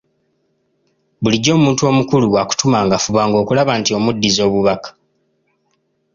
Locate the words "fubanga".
3.03-3.35